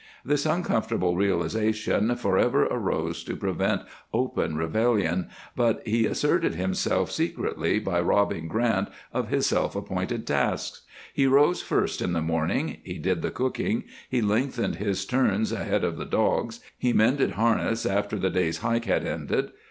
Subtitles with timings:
[0.25, 8.01] This uncomfortable realization forever arose to prevent open rebellion, but he asserted himself secretly by
[8.01, 10.81] robbing Grant of his self appointed tasks.
[11.13, 15.83] He rose first in the mornings, he did the cooking, he lengthened his turns ahead
[15.83, 19.51] of the dogs, he mended harness after the day's hike had ended.